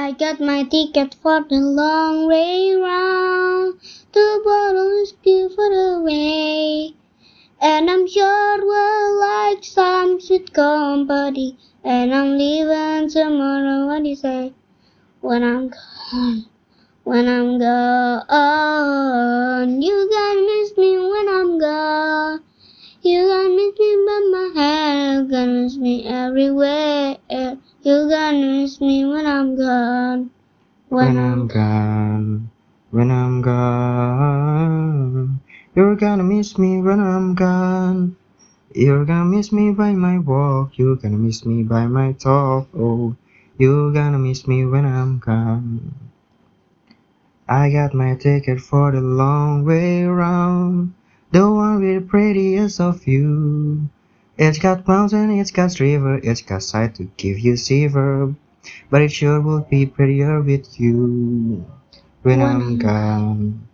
[0.00, 3.80] I got my ticket for the long way round.
[4.12, 6.94] The bottle is good for the way.
[7.60, 11.58] And I'm sure we'll like some sweet company.
[11.82, 13.88] And I'm leaving tomorrow.
[13.88, 14.52] What do you say?
[15.20, 16.46] When I'm gone.
[17.02, 18.22] When I'm gone.
[19.82, 22.44] You gonna miss me when I'm gone.
[23.02, 25.22] You gonna miss me by my hair.
[25.22, 27.16] You gonna miss me everywhere.
[27.88, 30.30] You gonna miss me when I'm gone.
[30.88, 32.50] When I'm gone,
[32.90, 35.38] when I'm gone,
[35.76, 38.16] you're gonna miss me when I'm gone.
[38.74, 42.66] You're gonna miss me by my walk, you're gonna miss me by my talk.
[42.76, 43.14] Oh,
[43.58, 45.94] you're gonna miss me when I'm gone.
[47.48, 50.94] I got my ticket for the long way round,
[51.30, 53.88] the one with the prettiest of you.
[54.36, 58.34] It's got mountain, it's got river, it's got sight to give you shiver,
[58.90, 61.64] but it sure will be prettier with you.
[62.22, 63.68] When I'm gone,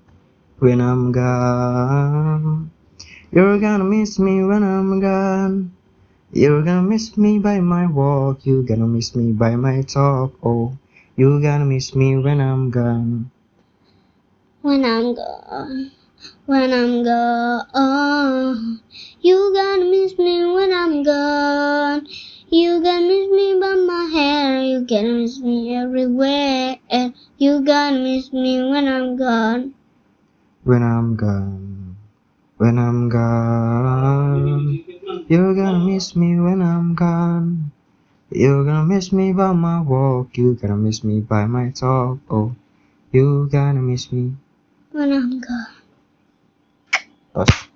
[0.58, 2.70] when I'm gone,
[3.32, 5.72] you're gonna miss me when I'm gone.
[6.32, 10.32] You're gonna miss me by my walk, you're gonna miss me by my talk.
[10.42, 10.76] Oh,
[11.16, 13.30] you're gonna miss me when I'm gone.
[14.62, 15.92] When I'm gone.
[16.46, 18.80] When I'm gone.
[19.20, 22.06] you're gonna miss me when I'm gone.
[22.48, 23.53] You're gonna miss me by my hair.
[24.74, 26.78] You gonna miss me everywhere.
[26.90, 29.72] And you gonna miss me when I'm gone.
[30.64, 31.94] When I'm gone,
[32.56, 34.82] when I'm gone,
[35.28, 37.70] you're gonna miss me when I'm gone.
[38.30, 42.18] You're gonna miss me by my walk, you're gonna miss me by my talk.
[42.28, 42.56] Oh,
[43.12, 44.34] you're gonna miss me.
[44.90, 45.76] When I'm gone.
[47.32, 47.73] Tos.